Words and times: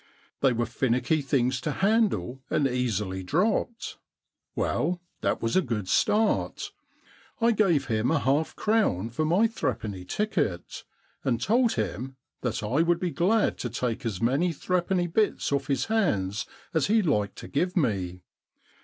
They 0.39 0.51
were 0.51 0.65
finicky 0.65 1.21
things 1.21 1.61
to 1.61 1.73
handle 1.73 2.41
and 2.49 2.67
easy 2.67 3.21
dropped. 3.21 3.99
Well, 4.55 4.99
that 5.21 5.43
was 5.43 5.55
a 5.55 5.61
very 5.61 5.67
good 5.81 5.87
start. 5.89 6.71
I 7.39 7.51
gave 7.51 7.85
him 7.85 8.09
a 8.09 8.17
half 8.17 8.55
crown 8.55 9.11
for 9.11 9.25
my 9.25 9.45
threepenny 9.45 10.03
ticket 10.05 10.85
and 11.23 11.39
told 11.39 11.73
him 11.73 12.15
that 12.41 12.63
I 12.63 12.81
would 12.81 12.99
be 12.99 13.11
glad 13.11 13.59
to 13.59 13.69
take 13.69 14.03
as 14.03 14.19
many 14.23 14.51
threepenny 14.51 15.05
bits 15.05 15.51
off 15.51 15.67
his 15.67 15.85
hands 15.85 16.47
as 16.73 16.87
he 16.87 17.03
liked 17.03 17.35
to 17.35 17.47
give 17.47 17.77
me. 17.77 18.23